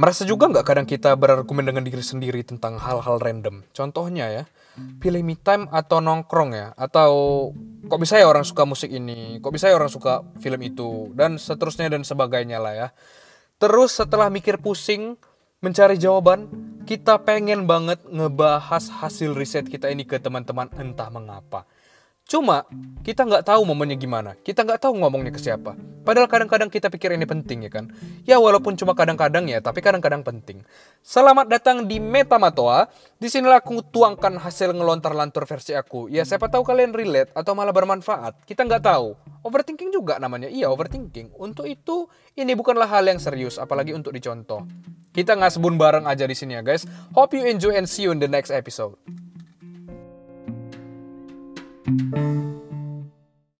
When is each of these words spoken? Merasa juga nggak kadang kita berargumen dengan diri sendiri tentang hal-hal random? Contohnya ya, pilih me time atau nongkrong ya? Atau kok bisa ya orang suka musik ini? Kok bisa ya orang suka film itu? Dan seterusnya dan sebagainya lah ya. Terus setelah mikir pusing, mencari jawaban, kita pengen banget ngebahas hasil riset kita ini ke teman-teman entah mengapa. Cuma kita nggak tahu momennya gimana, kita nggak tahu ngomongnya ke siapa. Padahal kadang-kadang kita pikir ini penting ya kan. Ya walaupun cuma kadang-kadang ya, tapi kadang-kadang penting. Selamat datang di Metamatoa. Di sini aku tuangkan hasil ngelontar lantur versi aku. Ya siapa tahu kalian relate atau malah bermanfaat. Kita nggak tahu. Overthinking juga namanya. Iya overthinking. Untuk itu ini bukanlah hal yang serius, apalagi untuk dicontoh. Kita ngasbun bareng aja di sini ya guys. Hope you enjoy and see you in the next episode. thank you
Merasa 0.00 0.24
juga 0.24 0.48
nggak 0.48 0.64
kadang 0.64 0.88
kita 0.88 1.12
berargumen 1.12 1.60
dengan 1.60 1.84
diri 1.84 2.00
sendiri 2.00 2.40
tentang 2.40 2.80
hal-hal 2.80 3.20
random? 3.20 3.68
Contohnya 3.76 4.32
ya, 4.32 4.44
pilih 4.96 5.20
me 5.20 5.36
time 5.36 5.68
atau 5.68 6.00
nongkrong 6.00 6.56
ya? 6.56 6.72
Atau 6.72 7.12
kok 7.84 8.00
bisa 8.00 8.16
ya 8.16 8.24
orang 8.24 8.40
suka 8.40 8.64
musik 8.64 8.88
ini? 8.88 9.44
Kok 9.44 9.52
bisa 9.52 9.68
ya 9.68 9.76
orang 9.76 9.92
suka 9.92 10.24
film 10.40 10.56
itu? 10.64 11.12
Dan 11.12 11.36
seterusnya 11.36 11.92
dan 11.92 12.00
sebagainya 12.00 12.56
lah 12.56 12.72
ya. 12.72 12.88
Terus 13.60 13.92
setelah 13.92 14.32
mikir 14.32 14.56
pusing, 14.56 15.20
mencari 15.60 16.00
jawaban, 16.00 16.48
kita 16.88 17.20
pengen 17.20 17.68
banget 17.68 18.00
ngebahas 18.08 18.88
hasil 19.04 19.36
riset 19.36 19.68
kita 19.68 19.92
ini 19.92 20.08
ke 20.08 20.16
teman-teman 20.16 20.72
entah 20.80 21.12
mengapa. 21.12 21.68
Cuma 22.24 22.64
kita 23.04 23.28
nggak 23.28 23.52
tahu 23.52 23.68
momennya 23.68 24.00
gimana, 24.00 24.32
kita 24.40 24.64
nggak 24.64 24.80
tahu 24.80 24.96
ngomongnya 24.96 25.36
ke 25.36 25.44
siapa. 25.44 25.76
Padahal 26.00 26.26
kadang-kadang 26.26 26.72
kita 26.72 26.88
pikir 26.88 27.12
ini 27.12 27.28
penting 27.28 27.68
ya 27.68 27.70
kan. 27.70 27.92
Ya 28.24 28.40
walaupun 28.40 28.74
cuma 28.74 28.96
kadang-kadang 28.96 29.46
ya, 29.46 29.60
tapi 29.60 29.84
kadang-kadang 29.84 30.24
penting. 30.24 30.64
Selamat 31.04 31.46
datang 31.46 31.84
di 31.84 32.00
Metamatoa. 32.00 32.88
Di 33.20 33.28
sini 33.28 33.52
aku 33.52 33.84
tuangkan 33.84 34.40
hasil 34.40 34.72
ngelontar 34.72 35.12
lantur 35.12 35.44
versi 35.44 35.76
aku. 35.76 36.08
Ya 36.08 36.24
siapa 36.24 36.48
tahu 36.48 36.64
kalian 36.64 36.96
relate 36.96 37.30
atau 37.36 37.52
malah 37.52 37.76
bermanfaat. 37.76 38.48
Kita 38.48 38.64
nggak 38.64 38.82
tahu. 38.84 39.12
Overthinking 39.44 39.92
juga 39.92 40.16
namanya. 40.16 40.48
Iya 40.48 40.72
overthinking. 40.72 41.36
Untuk 41.36 41.68
itu 41.68 42.08
ini 42.36 42.56
bukanlah 42.56 42.88
hal 42.88 43.04
yang 43.04 43.20
serius, 43.20 43.60
apalagi 43.60 43.92
untuk 43.92 44.16
dicontoh. 44.16 44.64
Kita 45.10 45.36
ngasbun 45.36 45.76
bareng 45.76 46.06
aja 46.08 46.24
di 46.24 46.36
sini 46.38 46.56
ya 46.56 46.62
guys. 46.64 46.88
Hope 47.12 47.36
you 47.36 47.44
enjoy 47.44 47.76
and 47.76 47.90
see 47.90 48.08
you 48.08 48.14
in 48.14 48.22
the 48.22 48.30
next 48.30 48.48
episode. 48.48 48.96
thank 51.90 52.14
you 52.14 52.29